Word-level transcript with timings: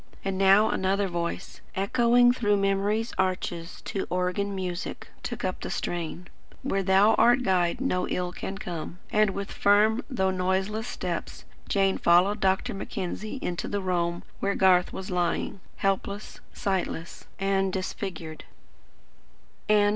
And 0.25 0.35
now 0.35 0.71
another 0.71 1.07
voice, 1.07 1.61
echoing 1.75 2.33
through 2.33 2.57
memory's 2.57 3.13
arches 3.19 3.81
to 3.85 4.07
organ 4.09 4.55
music, 4.55 5.09
took 5.21 5.45
up 5.45 5.59
the 5.61 5.69
strain: 5.69 6.27
"Where 6.63 6.81
Thou 6.81 7.13
art 7.19 7.43
Guide, 7.43 7.79
no 7.79 8.07
ill 8.07 8.31
can 8.31 8.57
come." 8.57 8.97
And 9.11 9.29
with 9.29 9.51
firm 9.51 10.03
though 10.09 10.31
noiseless 10.31 10.87
step, 10.87 11.29
Jane 11.69 11.99
followed 11.99 12.39
Dr. 12.39 12.73
Mackenzie 12.73 13.37
into 13.43 13.67
the 13.67 13.79
roam 13.79 14.23
where 14.39 14.55
Garth 14.55 14.91
was 14.91 15.11
lying, 15.11 15.59
helpless, 15.75 16.39
sightless, 16.51 17.25
and 17.37 17.71
disfigured. 17.71 18.45